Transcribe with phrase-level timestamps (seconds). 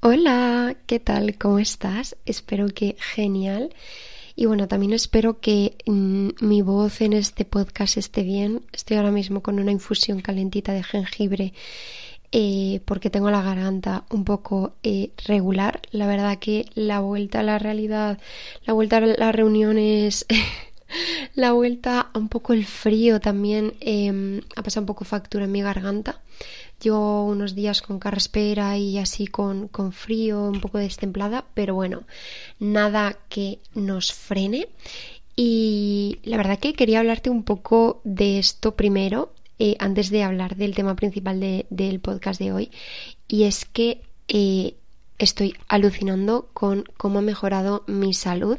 [0.00, 1.36] Hola, ¿qué tal?
[1.38, 2.16] ¿Cómo estás?
[2.24, 3.74] Espero que genial.
[4.36, 8.62] Y bueno, también espero que mm, mi voz en este podcast esté bien.
[8.72, 11.52] Estoy ahora mismo con una infusión calentita de jengibre
[12.30, 15.80] eh, porque tengo la garganta un poco eh, regular.
[15.90, 18.20] La verdad que la vuelta a la realidad,
[18.66, 20.26] la vuelta a las reuniones,
[21.34, 25.52] la vuelta a un poco el frío también em, ha pasado un poco factura en
[25.52, 26.20] mi garganta.
[26.80, 32.04] Llevo unos días con carraspera y así con, con frío, un poco destemplada, pero bueno,
[32.60, 34.68] nada que nos frene.
[35.34, 40.56] Y la verdad que quería hablarte un poco de esto primero, eh, antes de hablar
[40.56, 42.70] del tema principal del podcast de hoy.
[43.26, 44.74] Y es que eh,
[45.18, 48.58] estoy alucinando con cómo ha mejorado mi salud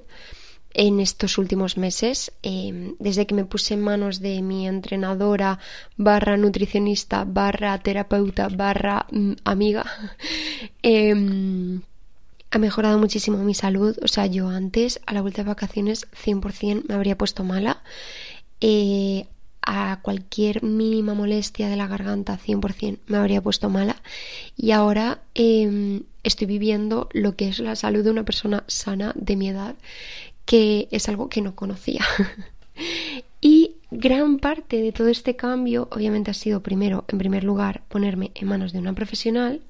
[0.74, 5.60] en estos últimos meses, em, desde que me puse en manos de mi entrenadora
[5.98, 9.86] barra nutricionista barra terapeuta barra mm, amiga,
[10.84, 11.82] em,
[12.52, 13.98] ha mejorado muchísimo mi salud.
[14.02, 17.82] O sea, yo antes, a la vuelta de vacaciones, 100% me habría puesto mala.
[18.62, 19.26] Eh,
[19.62, 23.98] a cualquier mínima molestia de la garganta, 100% me habría puesto mala.
[24.58, 29.36] Y ahora em, estoy viviendo lo que es la salud de una persona sana de
[29.36, 29.76] mi edad
[30.50, 32.04] que es algo que no conocía.
[33.40, 38.32] y gran parte de todo este cambio obviamente ha sido primero, en primer lugar, ponerme
[38.34, 39.62] en manos de una profesional,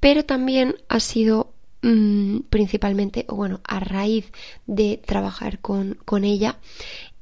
[0.00, 1.52] pero también ha sido
[1.82, 4.32] mm, principalmente, o bueno, a raíz
[4.66, 6.56] de trabajar con, con ella,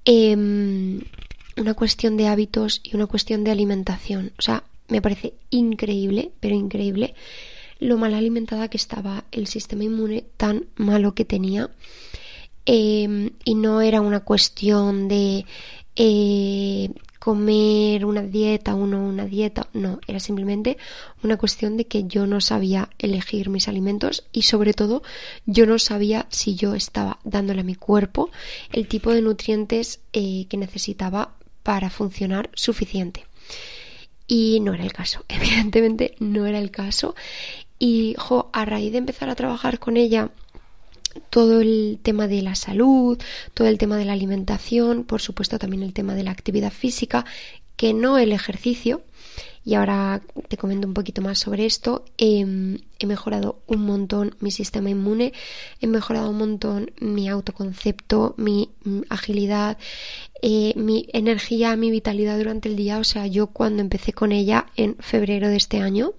[0.04, 1.00] em,
[1.56, 4.30] una cuestión de hábitos y una cuestión de alimentación.
[4.38, 7.16] O sea, me parece increíble, pero increíble,
[7.80, 11.68] lo mal alimentada que estaba el sistema inmune, tan malo que tenía
[12.64, 15.44] Em, y no era una cuestión de
[15.96, 20.76] eh, comer una dieta o no una dieta, no, era simplemente
[21.22, 25.02] una cuestión de que yo no sabía elegir mis alimentos y sobre todo
[25.46, 28.30] yo no sabía si yo estaba dándole a mi cuerpo
[28.72, 33.26] el tipo de nutrientes eh, que necesitaba para funcionar suficiente.
[34.26, 37.14] Y no era el caso, evidentemente no era el caso.
[37.78, 40.30] Y jo, a raíz de empezar a trabajar con ella
[41.30, 43.18] todo el tema de la salud,
[43.54, 47.24] todo el tema de la alimentación, por supuesto también el tema de la actividad física,
[47.76, 49.02] que no el ejercicio.
[49.64, 52.04] Y ahora te comento un poquito más sobre esto.
[52.18, 55.32] Em, he mejorado un montón mi sistema inmune,
[55.80, 59.78] he mejorado un montón mi autoconcepto, mi mm, agilidad,
[60.42, 62.98] eh, mi energía, mi vitalidad durante el día.
[62.98, 66.12] O sea, yo cuando empecé con ella en febrero de este año,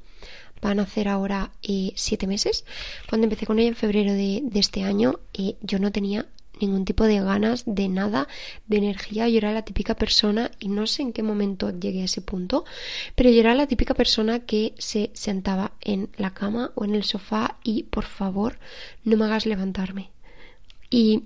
[0.64, 2.66] van a hacer ahora eh, siete meses.
[3.10, 6.26] Cuando empecé con ella en febrero de, este año, eh, yo no tenía
[6.60, 8.28] ningún tipo de ganas de nada,
[8.68, 9.28] de energía.
[9.28, 12.64] Yo era la típica persona, y no sé en qué momento llegué a ese punto,
[13.16, 17.04] pero yo era la típica persona que se sentaba en la cama o en el
[17.04, 18.60] sofá y por favor
[19.04, 20.12] no me hagas levantarme.
[20.90, 21.24] Y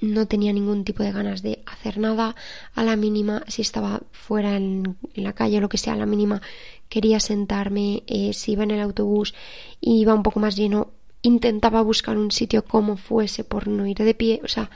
[0.00, 2.34] no tenía ningún tipo de ganas de hacer nada
[2.74, 6.06] a la mínima, si estaba fuera en, la calle o lo que sea, a la
[6.06, 6.42] mínima
[6.88, 9.34] quería sentarme, eh, si iba en el autobús
[9.80, 10.90] y iba un poco más lleno,
[11.22, 14.70] intentaba buscar un sitio como fuese por no ir de pie, o sea,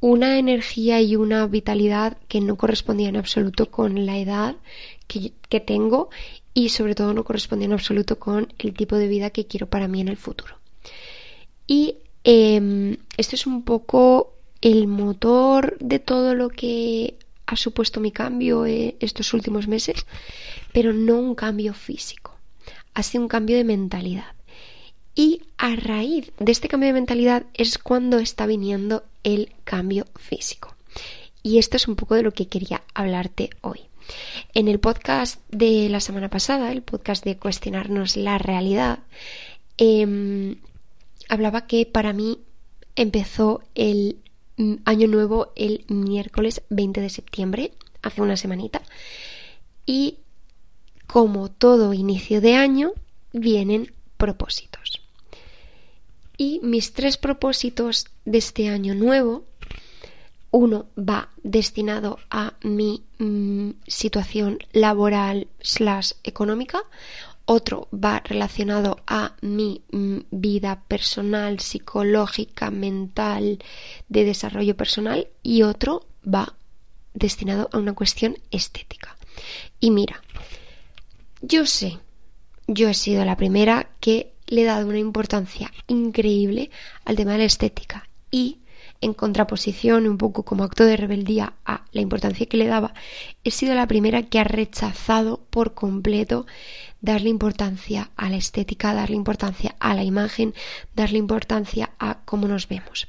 [0.00, 4.56] una energía y una vitalidad que no correspondía en absoluto con la edad
[5.06, 6.10] que, tengo
[6.54, 9.88] y sobre todo no correspondía en absoluto con el tipo de vida que quiero para
[9.88, 10.54] mí en el futuro.
[11.66, 18.12] Y em, esto es un poco el motor de todo lo que ha supuesto mi
[18.12, 20.06] cambio eh, estos últimos meses,
[20.72, 22.34] pero no un cambio físico,
[22.94, 24.32] ha sido un cambio de mentalidad.
[25.14, 30.76] Y a raíz de este cambio de mentalidad es cuando está viniendo el cambio físico.
[31.42, 33.80] Y esto es un poco de lo que quería hablarte hoy.
[34.54, 39.00] En el podcast de la semana pasada, el podcast de cuestionarnos la realidad,
[39.76, 40.56] em,
[41.28, 42.40] hablaba que para mí
[42.96, 44.18] empezó el
[44.58, 47.72] Mm, año nuevo el miércoles 20 de septiembre,
[48.02, 48.82] hace una semanita.
[49.86, 50.18] Y
[51.06, 52.92] como todo inicio de año,
[53.32, 55.00] vienen propósitos.
[56.36, 59.44] Y mis tres propósitos de este año nuevo,
[60.50, 66.80] uno va destinado a mi mm, situación laboral slash económica,
[67.50, 73.58] otro va relacionado a mi mm, vida personal, psicológica, mental,
[74.10, 76.56] de desarrollo personal y otro va
[77.14, 79.16] destinado a una cuestión estética.
[79.80, 80.22] Y mira,
[81.40, 81.98] yo sé,
[82.66, 86.70] yo he sido la primera que le he dado una importancia increíble
[87.06, 88.58] al tema de la estética y
[89.00, 92.94] en contraposición, un poco como acto de rebeldía a la importancia que le daba,
[93.44, 96.46] he sido la primera que ha rechazado por completo
[97.00, 100.54] darle importancia a la estética, darle importancia a la imagen,
[100.94, 103.08] darle importancia a cómo nos vemos.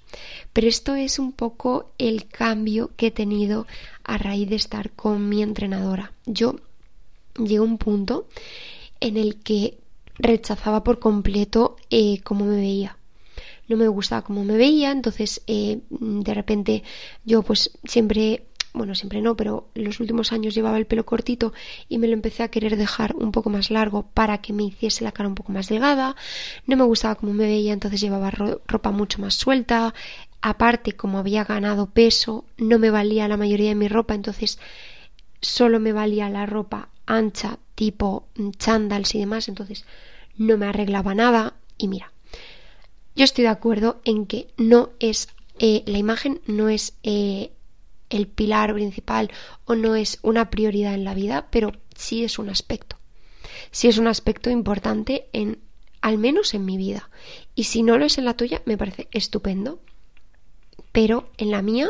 [0.54, 3.66] Pero esto es un poco el cambio que he tenido
[4.04, 6.14] a raíz de estar con mi entrenadora.
[6.26, 6.56] Yo
[7.38, 8.28] llegué a un punto
[9.00, 9.80] en el que
[10.16, 13.00] rechazaba por completo eh, cómo me veía
[13.70, 16.84] no me gustaba cómo me veía, entonces eh, de repente
[17.24, 18.48] yo pues siempre
[18.80, 21.54] bueno, siempre no, pero los últimos años llevaba el pelo cortito
[21.88, 25.04] y me lo empecé a querer dejar un poco más largo para que me hiciese
[25.04, 26.16] la cara un poco más delgada.
[26.66, 29.94] No me gustaba cómo me veía, entonces llevaba ropa mucho más suelta.
[30.42, 34.58] Aparte, como había ganado peso, no me valía la mayoría de mi ropa, entonces
[35.42, 38.28] solo me valía la ropa ancha, tipo
[38.58, 39.86] chandals y demás, entonces
[40.38, 41.54] no me arreglaba nada.
[41.78, 42.12] Y mira,
[43.16, 45.28] yo estoy de acuerdo en que no es
[45.60, 47.52] eh, la imagen no es eh,
[48.10, 49.32] el pilar principal
[49.66, 52.98] o no es una prioridad en la vida, pero sí es un aspecto.
[53.72, 55.60] Sí es un aspecto importante en
[56.02, 57.10] al menos en mi vida.
[57.56, 59.80] Y si no lo es en la tuya, me parece estupendo.
[60.92, 61.90] Pero en la mía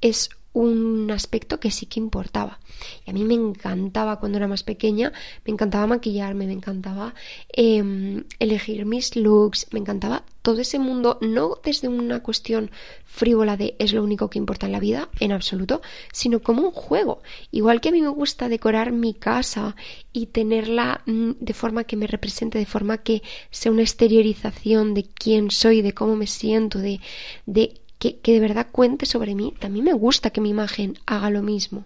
[0.00, 2.58] es un aspecto que sí que importaba.
[3.06, 5.12] Y a mí me encantaba cuando era más pequeña,
[5.44, 7.14] me encantaba maquillarme, me encantaba
[7.52, 12.70] em, elegir mis looks, me encantaba todo ese mundo, no desde una cuestión
[13.04, 15.82] frívola de es lo único que importa en la vida, en absoluto,
[16.12, 17.22] sino como un juego.
[17.50, 19.76] Igual que a mí me gusta decorar mi casa
[20.12, 25.04] y tenerla mm, de forma que me represente, de forma que sea una exteriorización de
[25.04, 27.00] quién soy, de cómo me siento, de,
[27.46, 31.42] de que, de verdad cuente sobre mí, también me gusta que mi imagen haga lo
[31.42, 31.84] mismo.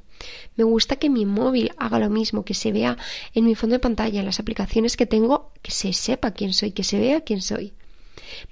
[0.56, 2.96] Me gusta que mi móvil haga lo mismo, que se vea
[3.34, 6.70] en mi fondo de pantalla, en las aplicaciones que tengo, que se sepa quién soy,
[6.70, 7.72] que se vea quién soy.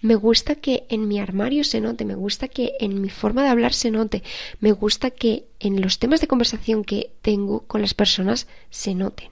[0.00, 3.50] Me gusta que en mi armario se note, me gusta que en mi forma de
[3.50, 4.24] hablar se note,
[4.58, 9.30] me gusta que en los temas de conversación que tengo con las personas se noten.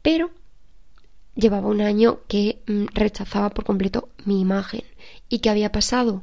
[0.00, 0.30] Pero
[1.34, 4.84] llevaba un año que mm, rechazaba por completo mi imagen.
[5.28, 6.22] ¿Y qué había pasado?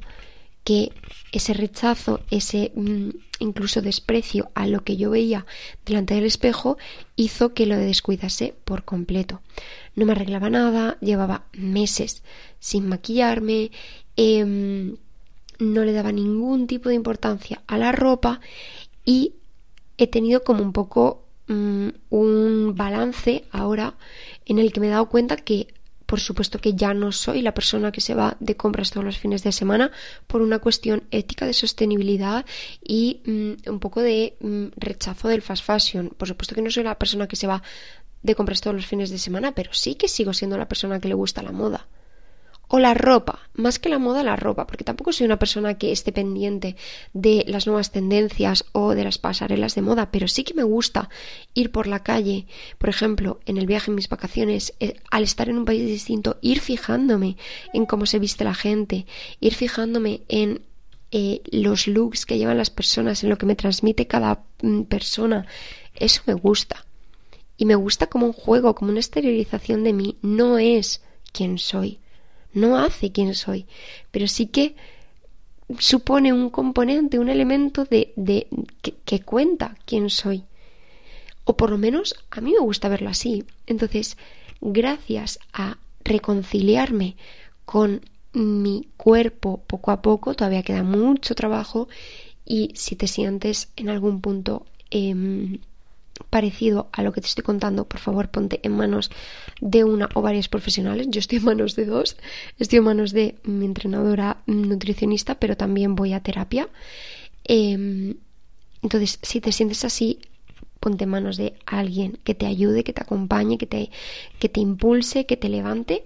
[0.64, 0.92] Que
[1.32, 3.10] ese rechazo, ese mm,
[3.40, 5.46] incluso desprecio a lo que yo veía
[5.86, 6.78] delante del espejo
[7.16, 9.42] hizo que lo descuidase por completo.
[9.96, 12.24] No me arreglaba nada, llevaba meses
[12.60, 13.72] sin maquillarme,
[14.16, 14.98] em,
[15.60, 18.42] no le daba ningún tipo de importancia a la ropa
[19.06, 19.36] y
[19.98, 23.96] he tenido como un poco mm, un balance ahora
[24.46, 25.68] en el que me he dado cuenta que
[26.12, 29.18] por supuesto que ya no soy la persona que se va de compras todos los
[29.18, 29.92] fines de semana
[30.28, 32.46] por una cuestión ética de sostenibilidad
[32.84, 36.10] y mm, un poco de mm, rechazo del fast fashion.
[36.10, 37.64] Por supuesto que no soy la persona que se va
[38.24, 41.08] de compras todos los fines de semana, pero sí que sigo siendo la persona que
[41.08, 41.88] le gusta la moda
[42.74, 45.92] o la ropa, más que la moda, la ropa, porque tampoco soy una persona que
[45.92, 46.78] esté pendiente
[47.14, 51.10] de las nuevas tendencias o de las pasarelas de moda, pero sí que me gusta
[51.54, 52.48] ir por la calle,
[52.78, 56.38] por ejemplo, en el viaje, en mis vacaciones, eh, al estar en un país distinto,
[56.42, 57.36] ir fijándome
[57.74, 59.06] en cómo se viste la gente,
[59.42, 60.62] ir fijándome en
[61.12, 65.46] eh, los looks que llevan las personas, en lo que me transmite cada mm, persona,
[65.96, 66.86] eso me gusta.
[67.58, 71.02] Y me gusta como un juego, como una exteriorización de mí, no es
[71.34, 72.00] quien soy
[72.54, 73.66] no hace quién soy,
[74.12, 74.76] pero sí que
[75.80, 78.48] supone un componente, un elemento de, de
[79.06, 80.44] que, cuenta quién soy.
[81.44, 83.46] O por lo menos a mí me gusta verlo así.
[83.68, 84.18] Entonces,
[84.60, 87.16] gracias a reconciliarme
[87.66, 88.02] con
[88.34, 91.90] mi cuerpo poco a poco, todavía queda mucho trabajo
[92.46, 95.60] y si te sientes en algún punto eh,
[96.30, 99.12] parecido a lo que te estoy contando, por favor ponte en manos
[99.60, 101.08] de una o varias profesionales.
[101.10, 102.18] Yo estoy en manos de dos.
[102.60, 106.70] Estoy en manos de mi entrenadora nutricionista, pero también voy a terapia.
[107.44, 108.16] Em,
[108.82, 110.20] entonces, si te sientes así,
[110.80, 113.92] ponte en manos de alguien que te ayude, que te acompañe, que te,
[114.40, 116.06] que te impulse, que te levante.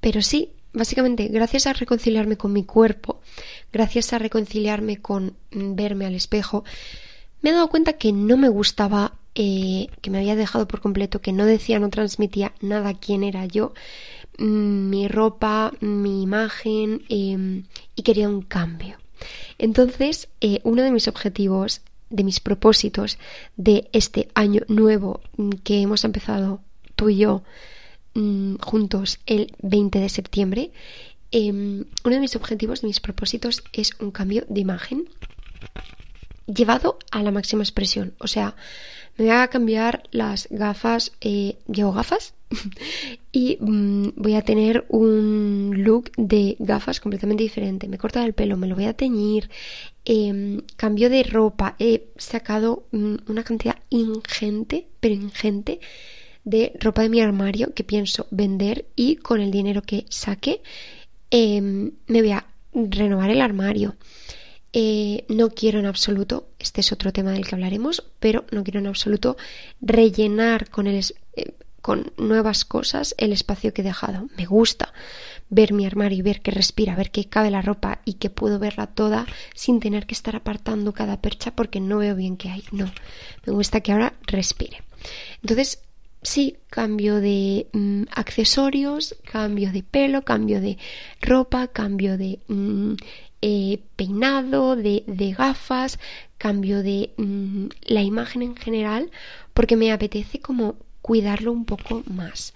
[0.00, 3.20] Pero sí, básicamente, gracias a reconciliarme con mi cuerpo,
[3.72, 6.64] gracias a reconciliarme con verme al espejo,
[7.40, 11.20] me he dado cuenta que no me gustaba eh, que me había dejado por completo,
[11.20, 13.74] que no decía, no transmitía nada quién era yo,
[14.38, 17.64] mm, mi ropa, mi imagen em,
[17.96, 18.96] y quería un cambio.
[19.58, 23.18] Entonces, eh, uno de mis objetivos, de mis propósitos
[23.56, 26.60] de este año nuevo mm, que hemos empezado
[26.94, 27.42] tú y yo
[28.14, 30.70] mm, juntos el 20 de septiembre,
[31.32, 35.08] em, uno de mis objetivos, de mis propósitos es un cambio de imagen
[36.46, 38.14] llevado a la máxima expresión.
[38.18, 38.56] O sea,
[39.16, 42.34] me voy a cambiar las gafas, eh, llevo gafas
[43.32, 47.88] y mm, voy a tener un look de gafas completamente diferente.
[47.88, 49.50] Me he cortado el pelo, me lo voy a teñir,
[50.04, 55.80] em, cambio de ropa, he sacado mm, una cantidad ingente, pero ingente,
[56.44, 60.60] de ropa de mi armario que pienso vender y con el dinero que saque
[61.30, 63.96] em, me voy a renovar el armario.
[64.76, 68.80] Eh, no quiero en absoluto, este es otro tema del que hablaremos, pero no quiero
[68.80, 69.36] en absoluto
[69.80, 71.00] rellenar con, el,
[71.36, 74.26] eh, con nuevas cosas el espacio que he dejado.
[74.36, 74.92] Me gusta
[75.48, 78.58] ver mi armario y ver que respira, ver que cabe la ropa y que puedo
[78.58, 82.64] verla toda sin tener que estar apartando cada percha porque no veo bien qué hay.
[82.72, 82.90] No,
[83.46, 84.82] me gusta que ahora respire.
[85.40, 85.84] Entonces,
[86.20, 90.78] sí, cambio de mm, accesorios, cambio de pelo, cambio de
[91.20, 92.94] ropa, cambio de mm,
[93.46, 95.98] eh, peinado, de, gafas,
[96.38, 99.10] cambio de mm, la imagen en general,
[99.52, 102.54] porque me apetece como cuidarlo un poco más.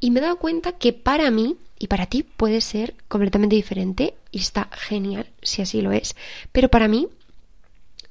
[0.00, 4.14] Y me he dado cuenta que para mí y para ti puede ser completamente diferente
[4.30, 6.16] y está genial si así lo es.
[6.50, 7.08] Pero para mí,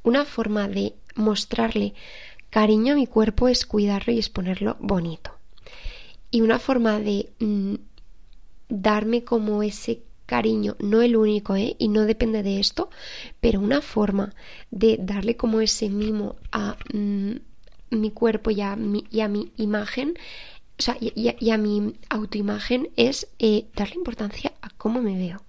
[0.03, 1.95] una forma de mostrarle
[2.51, 5.31] cariño a mi cuerpo es cuidarlo y es ponerlo bonito.
[6.29, 7.75] Y una forma de mm,
[8.69, 10.03] darme como ese
[10.35, 11.75] cariño, no el único, ¿eh?
[11.77, 12.89] y no depende de esto,
[13.41, 14.33] pero una forma
[14.71, 17.31] de darle como ese mimo a mm,
[17.89, 20.13] mi cuerpo y a a mi imagen
[20.79, 25.43] o sea, y, a mi autoimagen es eh, darle importancia a cómo me veo.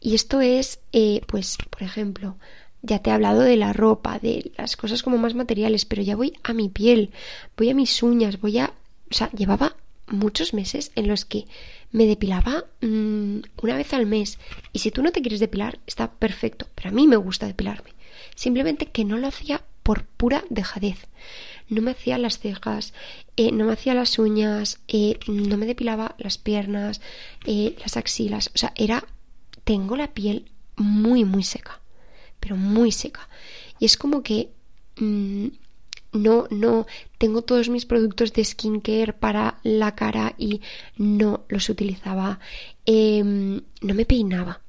[0.00, 2.36] Y esto es, eh, pues, por ejemplo,
[2.82, 6.16] ya te he hablado de la ropa, de las cosas como más materiales, pero ya
[6.16, 7.10] voy a mi piel,
[7.56, 8.72] voy a mis uñas, voy a...
[9.10, 9.76] O sea, llevaba
[10.10, 11.46] muchos meses en los que
[11.92, 14.38] me depilaba mm, una vez al mes.
[14.72, 17.90] Y si tú no te quieres depilar, está perfecto, pero a mí me gusta depilarme.
[18.34, 21.08] Simplemente que no lo hacía por pura dejadez
[21.70, 22.92] no me hacía las cejas,
[23.36, 27.00] eh, no me hacía las uñas, eh, no me depilaba las piernas,
[27.46, 28.50] eh, las axilas.
[28.54, 29.06] O sea, era.
[29.64, 31.80] Tengo la piel muy, muy seca.
[32.40, 33.28] Pero muy seca.
[33.78, 34.50] Y es como que.
[34.98, 35.48] Mm,
[36.12, 36.86] no, no,
[37.18, 40.60] tengo todos mis productos de skincare para la cara y
[40.96, 42.40] no los utilizaba.
[42.84, 44.60] Em, no me peinaba.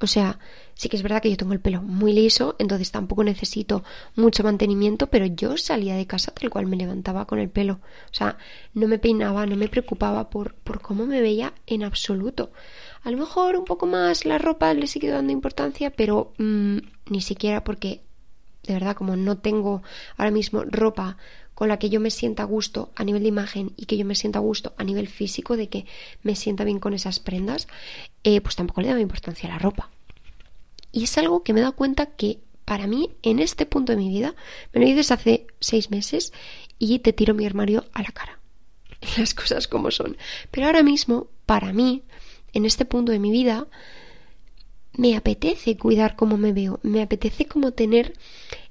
[0.00, 0.38] O sea,
[0.74, 3.84] Sí que es verdad que yo tengo el pelo muy liso, entonces tampoco necesito
[4.16, 7.74] mucho mantenimiento, pero yo salía de casa tal cual me levantaba con el pelo.
[8.10, 8.38] O sea,
[8.74, 12.50] no me peinaba, no me preocupaba por, por cómo me veía en absoluto.
[13.04, 16.78] A lo mejor un poco más la ropa le sigue dando importancia, pero mm,
[17.10, 18.02] ni siquiera porque,
[18.66, 19.82] de verdad, como no tengo
[20.16, 21.16] ahora mismo ropa
[21.54, 24.04] con la que yo me sienta a gusto a nivel de imagen y que yo
[24.04, 25.86] me sienta a gusto a nivel físico, de que
[26.22, 27.68] me sienta bien con esas prendas,
[28.24, 29.90] eh, pues tampoco le daba importancia a la ropa.
[30.90, 33.98] Y es algo que me he dado cuenta que para mí, en este punto de
[33.98, 34.34] mi vida,
[34.72, 36.32] me lo dices hace seis meses
[36.78, 38.40] y te tiro mi armario a la cara.
[39.18, 40.16] Las cosas como son.
[40.50, 42.02] Pero ahora mismo, para mí,
[42.52, 43.66] en este punto de mi vida,
[44.96, 48.14] me apetece cuidar cómo me veo, me apetece como tener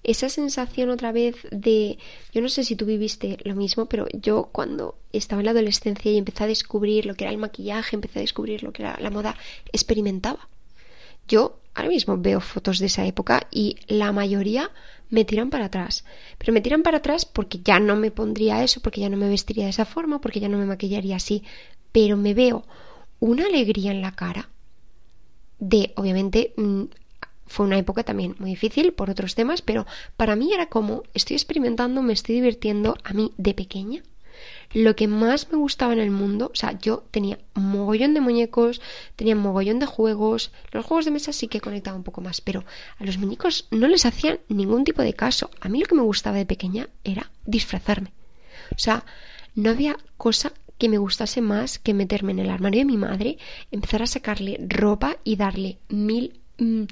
[0.03, 1.98] esa sensación otra vez de,
[2.34, 6.12] yo no sé si tú viviste lo mismo, pero yo cuando estaba en la adolescencia
[6.12, 8.98] y empecé a descubrir lo que era el maquillaje, empecé a descubrir lo que era
[9.00, 9.36] la moda,
[9.72, 10.48] experimentaba.
[11.27, 14.72] Yo ahora mismo veo fotos de esa época y la mayoría
[15.10, 16.03] me tiran para atrás.
[16.38, 19.30] Pero me tiran para atrás porque ya no me pondría eso, porque ya no me
[19.30, 21.44] vestiría de esa forma, porque ya no me maquillaría así.
[21.92, 22.65] Pero me veo
[23.20, 24.50] una alegría en la cara
[25.60, 26.83] de, obviamente, mm,
[27.45, 29.86] fue una época también muy difícil por otros temas, pero
[30.17, 34.03] para mí era como estoy experimentando, me estoy divirtiendo a mí de pequeña
[34.74, 38.81] lo que más me gustaba en el mundo, o sea, yo tenía mogollón de muñecos,
[39.15, 42.63] tenía mogollón de juegos, los juegos de mesa sí que conectaba un poco más, pero
[42.98, 45.51] a los muñecos no les hacían ningún tipo de caso.
[45.62, 48.13] A mí lo que me gustaba de pequeña era disfrazarme.
[48.75, 49.05] O sea,
[49.55, 53.37] no había cosa que me gustase más que meterme en el armario de mi madre,
[53.71, 56.41] empezar a sacarle ropa y darle mil...
[56.57, 56.83] Mm,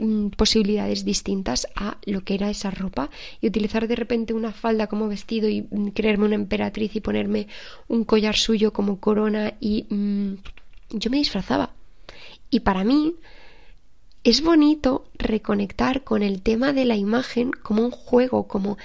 [0.00, 3.10] Mm, posibilidades distintas a lo que era esa ropa
[3.40, 7.46] y utilizar de repente una falda como vestido y mm, creerme una emperatriz y ponerme
[7.86, 9.86] un collar suyo como corona y
[10.90, 11.70] yo me disfrazaba.
[12.50, 13.14] Y para mí
[14.24, 18.78] es bonito reconectar con el tema de la imagen como un juego, como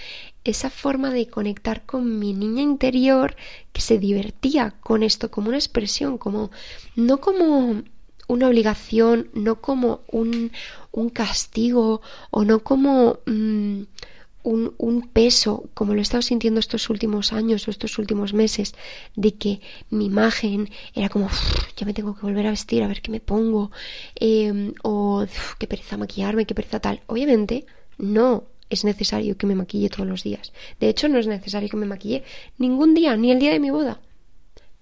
[0.49, 3.35] esa forma de conectar con mi niña interior
[3.73, 6.51] que se divertía con esto como una expresión, como
[6.95, 7.83] no como
[8.27, 10.51] una obligación, no como un,
[10.91, 13.81] un castigo o no como mm,
[14.43, 18.75] un, un, peso, como lo he estado sintiendo estos últimos años o estos últimos meses,
[19.15, 21.27] de que mi imagen era como,
[21.75, 23.71] ya me tengo que volver a vestir, a ver qué me pongo,
[24.15, 25.25] em, o
[25.57, 27.01] qué pereza maquillarme, qué pereza tal.
[27.07, 27.65] Obviamente,
[27.97, 30.53] no es necesario que me maquille todos los días.
[30.79, 32.23] De hecho, no es necesario que me maquille
[32.57, 33.99] ningún día, ni el día de mi boda.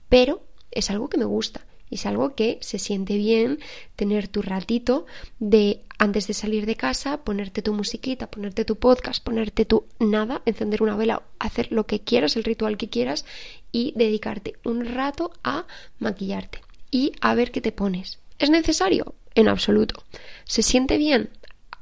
[0.09, 3.59] Pero es algo que me gusta y es algo que se siente bien
[3.95, 5.05] tener tu ratito
[5.39, 10.41] de antes de salir de casa, ponerte tu musiquita, ponerte tu podcast, ponerte tu nada,
[10.45, 13.25] encender una vela, hacer lo que quieras, el ritual que quieras
[13.71, 15.65] y dedicarte un rato a
[15.99, 18.19] maquillarte y a ver qué te pones.
[18.37, 19.15] ¿Es necesario?
[19.33, 20.03] En absoluto.
[20.45, 21.29] ¿Se siente bien?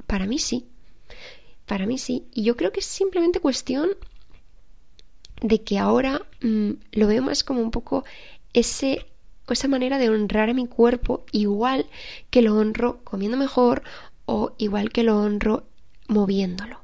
[0.07, 0.67] Para mí sí.
[1.65, 2.27] Para mí sí.
[2.33, 3.89] Y yo creo que es simplemente cuestión
[5.41, 8.05] de que ahora mm, lo veo más como un poco
[8.53, 9.05] ese,
[9.49, 11.87] esa manera de honrar a mi cuerpo igual
[12.29, 13.83] que lo honro comiendo mejor
[14.25, 15.67] o igual que lo honro
[16.07, 16.81] moviéndolo.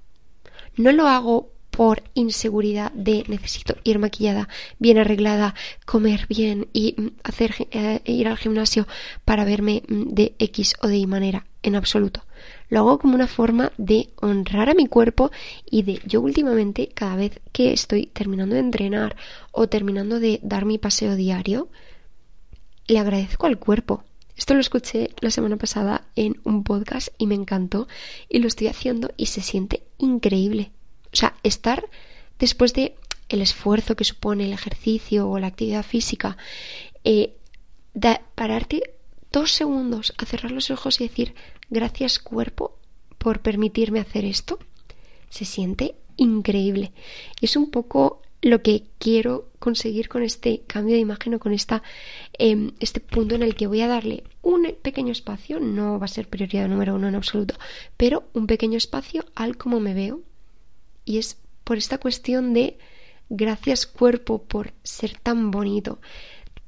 [0.76, 7.08] No lo hago por inseguridad de necesito ir maquillada, bien arreglada, comer bien y mm,
[7.24, 8.88] hacer eh, ir al gimnasio
[9.26, 12.24] para verme mm, de X o de Y manera, en absoluto.
[12.72, 15.30] Lo hago como una forma de honrar a mi cuerpo
[15.70, 19.18] y de yo últimamente cada vez que estoy terminando de entrenar
[19.52, 21.68] o terminando de dar mi paseo diario,
[22.88, 24.06] le agradezco al cuerpo.
[24.38, 27.90] Esto lo escuché la semana pasada en un podcast y me encantó
[28.30, 30.72] y lo estoy haciendo y se siente increíble.
[31.12, 31.90] O sea, estar
[32.40, 32.96] después de
[33.28, 36.38] el esfuerzo que supone el ejercicio o la actividad física,
[37.04, 37.36] eh,
[38.36, 38.94] pararte
[39.32, 41.36] dos segundos a cerrar los ojos y decir
[41.70, 42.78] gracias cuerpo
[43.18, 44.60] por permitirme hacer esto,
[45.30, 46.92] se siente increíble.
[47.40, 51.84] Es un poco lo que quiero conseguir con este cambio de imagen o con esta,
[52.34, 56.10] em, este punto en el que voy a darle un pequeño espacio, no va a
[56.10, 57.56] ser prioridad número uno en absoluto,
[57.98, 60.22] pero un pequeño espacio al cómo me veo,
[61.06, 62.78] y es por esta cuestión de
[63.30, 66.00] gracias cuerpo por ser tan bonito.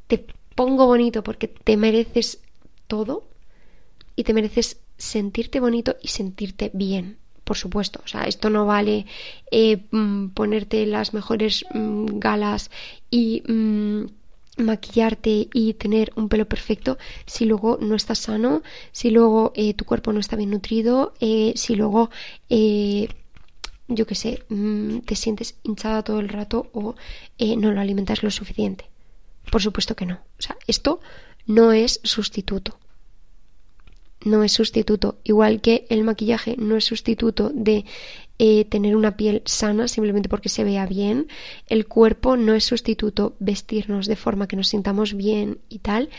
[0.07, 2.39] Te pongo bonito porque te mereces
[2.87, 3.23] todo
[4.15, 7.17] y te mereces sentirte bonito y sentirte bien.
[7.43, 9.05] Por supuesto, o sea, esto no vale
[9.51, 12.71] eh, mm, ponerte las mejores mm, galas
[13.11, 14.05] y mm,
[14.57, 19.83] maquillarte y tener un pelo perfecto si luego no estás sano, si luego eh, tu
[19.83, 22.09] cuerpo no está bien nutrido, eh, si luego
[23.87, 24.43] yo qué sé,
[25.05, 26.95] te sientes hinchada todo el rato o
[27.37, 28.85] eh, no lo alimentas lo suficiente.
[29.51, 30.15] Por supuesto que no.
[30.15, 31.01] O sea, esto
[31.45, 32.79] no es sustituto.
[34.25, 35.19] No es sustituto.
[35.23, 37.85] Igual que el maquillaje no es sustituto de
[38.39, 41.27] eh, tener una piel sana simplemente porque se vea bien.
[41.67, 46.09] El cuerpo no es sustituto vestirnos de forma que nos sintamos bien y tal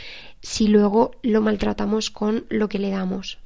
[0.43, 3.39] si luego lo maltratamos con lo que le damos.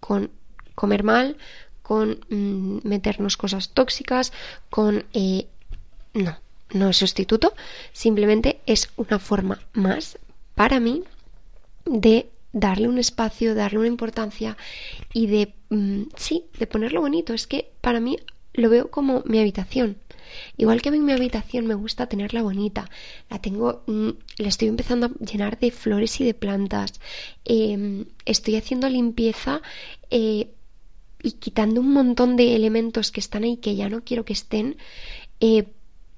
[0.00, 0.30] Con
[0.74, 1.36] comer mal,
[1.82, 4.32] con mm, meternos cosas tóxicas,
[4.70, 5.04] con...
[5.12, 5.46] Eh,
[6.14, 6.38] no,
[6.72, 7.54] no es sustituto,
[7.92, 10.18] simplemente es una forma más
[10.54, 11.04] para mí
[11.86, 14.56] de darle un espacio, darle una importancia
[15.12, 17.34] y de, mm, sí, de ponerlo bonito.
[17.34, 18.18] Es que para mí
[18.54, 19.98] lo veo como mi habitación.
[20.56, 22.90] Igual que a mí mi habitación me gusta tenerla bonita,
[23.30, 27.00] la tengo, mm, la estoy empezando a llenar de flores y de plantas,
[27.44, 29.62] em, estoy haciendo limpieza
[30.10, 30.48] eh,
[31.22, 34.76] y quitando un montón de elementos que están ahí que ya no quiero que estén
[35.40, 35.66] eh,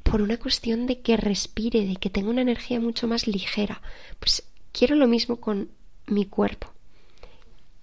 [0.02, 3.82] por una cuestión de que respire, de que tenga una energía mucho más ligera.
[4.18, 5.70] Pues quiero lo mismo con
[6.06, 6.72] mi cuerpo.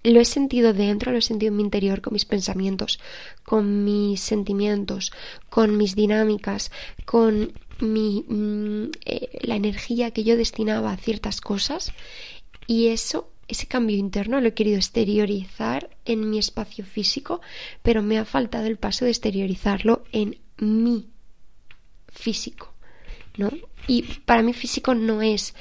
[0.03, 2.99] Lo he sentido dentro, lo he sentido en mi interior, con mis pensamientos,
[3.43, 5.11] con mis sentimientos,
[5.49, 6.71] con mis dinámicas,
[7.05, 11.91] con mi, mm, eh, la energía que yo destinaba a ciertas cosas.
[12.67, 17.41] Y eso ese cambio interno lo he querido exteriorizar en mi espacio físico,
[17.83, 21.09] pero me ha faltado el paso de exteriorizarlo en mi
[22.07, 22.73] físico,
[23.37, 23.51] ¿no?
[23.87, 25.53] Y para mí físico no es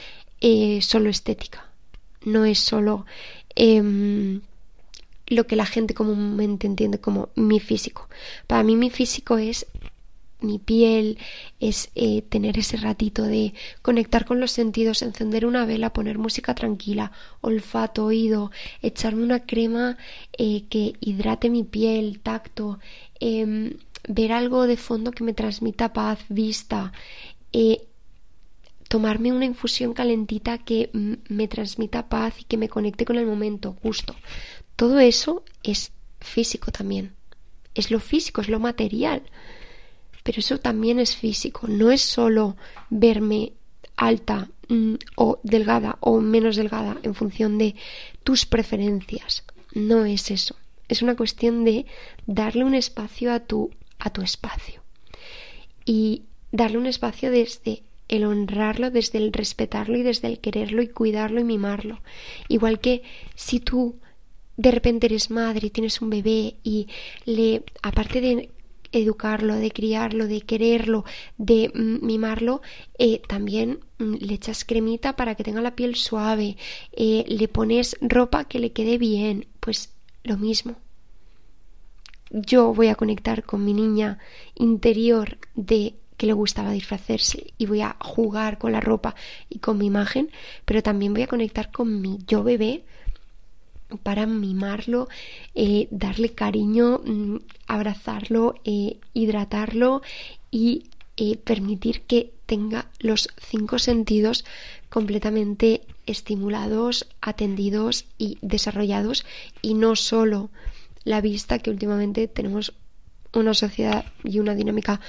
[0.46, 1.64] eh, solo estética,
[2.26, 3.07] no es solo
[3.57, 4.42] em,
[5.26, 8.11] lo que la gente comúnmente entiende como mi físico.
[8.46, 9.66] Para mí mi físico es
[10.40, 11.16] mi piel,
[11.61, 16.54] es eh, tener ese ratito de conectar con los sentidos, encender una vela, poner música
[16.54, 18.50] tranquila, olfato, oído,
[18.83, 19.96] echarme una crema
[20.37, 22.80] eh, que hidrate mi piel, tacto,
[23.18, 26.92] em, ver algo de fondo que me transmita paz, vista,
[28.94, 30.88] tomarme una infusión calentita que
[31.28, 34.14] me transmita paz y que me conecte con el momento, gusto.
[34.76, 37.12] Todo eso es físico también.
[37.74, 39.24] Es lo físico, es lo material.
[40.22, 42.57] Pero eso también es físico, no es solo
[42.88, 43.54] verme
[43.96, 47.74] alta mm, o delgada o menos delgada en función de
[48.22, 50.54] tus preferencias, no es eso,
[50.88, 51.87] es una cuestión de
[52.28, 54.85] darle un espacio a tu, a tu espacio.
[55.85, 57.83] Y darle un espacio desde
[58.16, 62.00] el honrarlo, desde el respetarlo y desde el quererlo y cuidarlo y mimarlo.
[62.48, 63.03] Igual que
[63.35, 63.96] si tú
[64.57, 66.88] de repente eres madre y tienes un bebé y
[67.24, 68.50] le, aparte de
[68.92, 71.05] educarlo, de criarlo, de quererlo,
[71.37, 72.62] de mimarlo,
[72.98, 76.57] eh, también mm, le echas cremita para que tenga la piel suave,
[76.92, 80.77] eh, le pones ropa que le quede bien, pues lo mismo.
[82.31, 84.18] Yo voy a conectar con mi niña
[84.55, 89.14] interior de le gustaba disfrazarse y voy a jugar con la ropa
[89.48, 90.30] y con mi imagen,
[90.64, 92.84] pero también voy a conectar con mi yo bebé
[94.02, 95.08] para mimarlo,
[95.54, 100.02] eh, darle cariño, mm, abrazarlo, eh, hidratarlo
[100.50, 100.84] y
[101.16, 104.44] eh, permitir que tenga los cinco sentidos
[104.88, 109.24] completamente estimulados, atendidos y desarrollados
[109.62, 110.50] y no solo
[111.04, 112.74] la vista que últimamente tenemos
[113.32, 115.00] una sociedad y una dinámica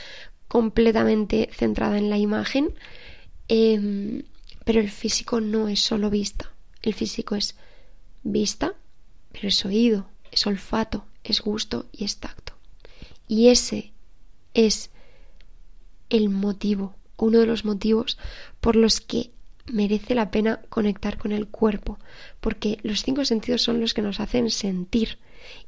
[0.48, 2.74] completamente centrada en la imagen,
[3.48, 4.24] em,
[4.64, 7.56] pero el físico no es solo vista, el físico es
[8.24, 8.74] vista,
[9.32, 12.54] pero es oído, es olfato, es gusto y es tacto.
[13.28, 13.92] Y ese
[14.54, 14.90] es
[16.10, 18.18] el motivo, uno de los motivos
[18.62, 19.32] por los que
[19.66, 22.00] merece la pena conectar con el cuerpo,
[22.40, 25.18] porque los cinco sentidos son los que nos hacen sentir,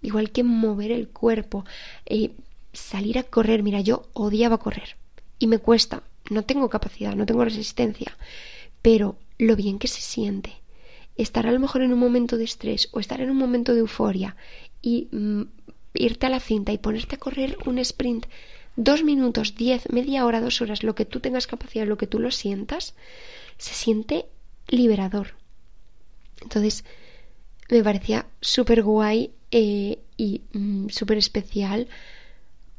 [0.02, 1.66] igual que mover el cuerpo,
[2.06, 2.32] eh,
[2.78, 3.64] salir a correr.
[3.64, 4.96] Mira, yo odiaba correr
[5.40, 8.18] y me cuesta, no tengo capacidad, no tengo resistencia,
[8.82, 10.54] pero lo bien que se siente.
[11.16, 13.80] Estar a lo mejor en un momento de estrés o estar en un momento de
[13.80, 14.36] euforia
[14.82, 15.42] y mm,
[15.96, 18.28] irte a la cinta y ponerte a correr un sprint
[18.76, 22.20] dos minutos, diez, media hora, dos horas, lo que tú tengas capacidad, lo que tú
[22.20, 22.94] lo sientas,
[23.58, 24.28] se siente
[24.68, 25.34] liberador.
[26.42, 26.86] Entonces,
[27.70, 31.88] me parecía súper guay eh, y mm, súper especial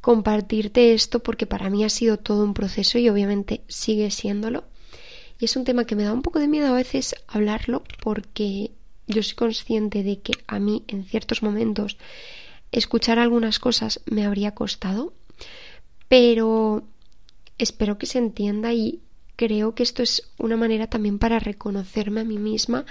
[0.01, 4.63] compartirte esto porque para mí ha sido todo un proceso y obviamente sigue siéndolo.
[5.39, 8.71] Y es un tema que me da un poco de miedo a veces hablarlo porque
[9.07, 11.97] yo soy consciente de que a mí en ciertos momentos
[12.71, 15.13] escuchar algunas cosas me habría costado,
[16.07, 16.83] pero
[17.57, 18.99] espero que se entienda y
[19.35, 22.85] creo que esto es una manera también para reconocerme a mí misma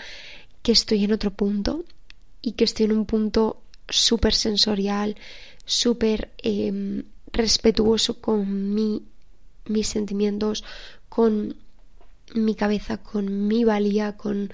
[0.62, 1.84] que estoy en otro punto
[2.42, 5.16] y que estoy en un punto súper sensorial,
[5.68, 9.02] súper em, respetuoso con mi,
[9.66, 10.64] mis sentimientos,
[11.08, 11.56] con
[12.34, 14.50] mi cabeza, con mi valía, con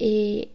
[0.00, 0.48] eh,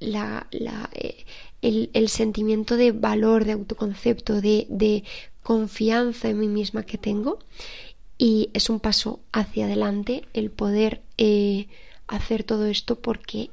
[0.00, 1.24] la, eh,
[1.62, 5.04] el, sentimiento de valor, de autoconcepto, de,
[5.42, 7.38] confianza en mí misma que tengo.
[8.16, 11.68] Y es un paso hacia adelante el poder eh,
[12.06, 13.50] hacer todo esto porque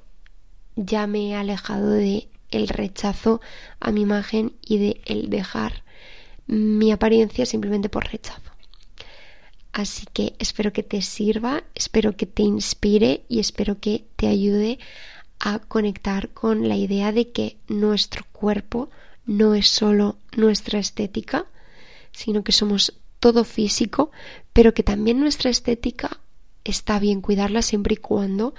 [0.76, 3.42] ya me he alejado de el rechazo
[3.80, 5.84] a mi imagen y de el dejar
[6.48, 8.52] mi apariencia simplemente por rechazo.
[9.74, 14.80] Así que espero que te sirva, espero que te inspire y espero que te ayude
[15.40, 18.90] a conectar con la idea de que nuestro cuerpo
[19.26, 21.46] no es solo nuestra estética,
[22.12, 24.12] sino que somos todo físico,
[24.52, 26.20] pero que también nuestra estética
[26.64, 28.54] está bien cuidarla siempre y cuando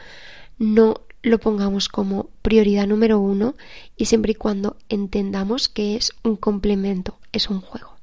[0.59, 3.55] no lo pongamos como prioridad número uno
[3.97, 7.97] y siempre y cuando entendamos que es un complemento, es un juego.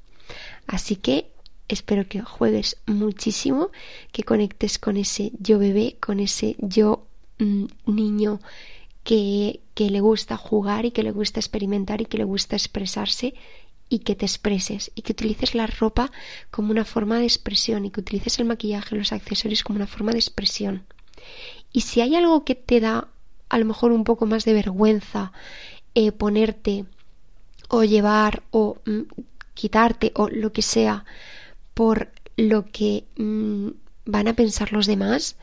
[0.66, 1.30] Así que
[1.68, 3.70] espero que juegues muchísimo,
[4.12, 7.06] que conectes con ese yo bebé, con ese yo
[7.38, 8.40] mm, niño
[9.04, 13.34] que, que le gusta jugar y que le gusta experimentar y que le gusta expresarse
[13.88, 16.10] y que te expreses y que utilices la ropa
[16.50, 20.12] como una forma de expresión y que utilices el maquillaje, los accesorios como una forma
[20.12, 20.84] de expresión.
[21.72, 23.08] Y si hay algo que te da
[23.48, 25.32] a lo mejor un poco más de vergüenza
[25.94, 26.84] eh, ponerte
[27.68, 29.02] o llevar o mm,
[29.54, 31.04] quitarte o lo que sea
[31.74, 33.68] por lo que mm,
[34.06, 35.36] van a pensar los demás,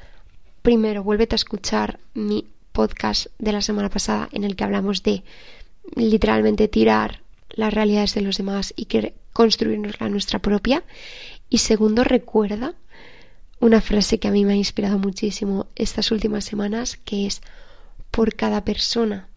[0.61, 5.23] primero vuélvete a escuchar mi podcast de la semana pasada en el que hablamos de
[5.95, 10.83] literalmente tirar las realidades de los demás y que construirnos la nuestra propia.
[11.49, 12.73] Y segundo, recuerda
[13.59, 17.41] una frase que a mí me ha inspirado muchísimo estas últimas semanas, que es
[18.11, 19.27] por cada persona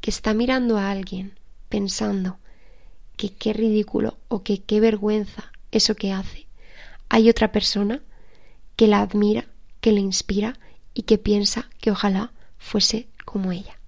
[0.00, 2.38] que está mirando a alguien pensando
[3.16, 6.46] que qué ridículo o que qué vergüenza eso que hace,
[7.08, 8.02] hay otra persona
[8.76, 9.46] que la admira,
[9.80, 10.58] que le inspira
[10.94, 13.78] y que piensa que ojalá fuese como ella.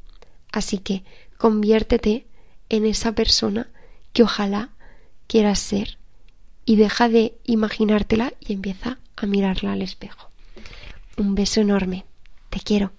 [0.53, 1.05] Así que
[1.37, 2.27] conviértete
[2.69, 3.69] en esa persona
[4.13, 4.71] que ojalá
[5.27, 5.99] quieras ser
[6.65, 10.31] y deja de imaginártela y empieza a mirarla al espejo.
[11.17, 12.05] Un beso enorme.
[12.51, 12.93] Te quiero.